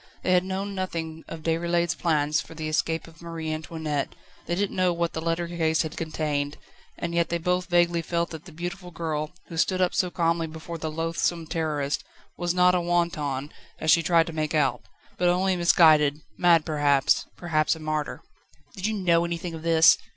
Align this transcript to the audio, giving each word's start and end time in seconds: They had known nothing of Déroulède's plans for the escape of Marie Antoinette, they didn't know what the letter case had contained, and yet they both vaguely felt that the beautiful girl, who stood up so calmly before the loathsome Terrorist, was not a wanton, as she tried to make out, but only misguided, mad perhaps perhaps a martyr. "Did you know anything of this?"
They 0.23 0.31
had 0.33 0.43
known 0.43 0.73
nothing 0.73 1.23
of 1.27 1.43
Déroulède's 1.43 1.93
plans 1.93 2.41
for 2.41 2.55
the 2.55 2.67
escape 2.67 3.05
of 3.07 3.21
Marie 3.21 3.53
Antoinette, 3.53 4.15
they 4.47 4.55
didn't 4.55 4.75
know 4.75 4.91
what 4.91 5.13
the 5.13 5.21
letter 5.21 5.47
case 5.47 5.83
had 5.83 5.95
contained, 5.95 6.57
and 6.97 7.13
yet 7.13 7.29
they 7.29 7.37
both 7.37 7.67
vaguely 7.69 8.01
felt 8.01 8.31
that 8.31 8.45
the 8.45 8.51
beautiful 8.51 8.89
girl, 8.89 9.29
who 9.45 9.57
stood 9.57 9.79
up 9.79 9.93
so 9.93 10.09
calmly 10.09 10.47
before 10.47 10.79
the 10.79 10.89
loathsome 10.89 11.45
Terrorist, 11.45 12.03
was 12.35 12.51
not 12.51 12.73
a 12.73 12.81
wanton, 12.81 13.51
as 13.77 13.91
she 13.91 14.01
tried 14.01 14.25
to 14.25 14.33
make 14.33 14.55
out, 14.55 14.81
but 15.19 15.29
only 15.29 15.55
misguided, 15.55 16.21
mad 16.35 16.65
perhaps 16.65 17.27
perhaps 17.37 17.75
a 17.75 17.79
martyr. 17.79 18.23
"Did 18.75 18.87
you 18.87 18.93
know 18.95 19.23
anything 19.23 19.53
of 19.53 19.61
this?" 19.61 19.99